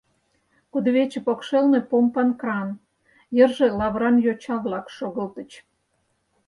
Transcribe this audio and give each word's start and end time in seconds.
Кудывече 0.71 1.19
покшелне— 1.25 1.79
помпан 1.89 2.29
кран, 2.39 2.69
йырже 3.37 3.67
лавыран 3.79 4.15
йоча-влак 4.25 4.85
шогылтыч. 4.95 5.51